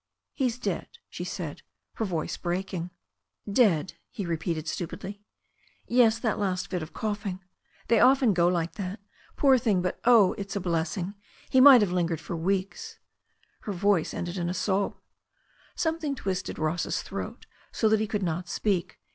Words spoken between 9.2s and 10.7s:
Poor thing, but, oh, it's a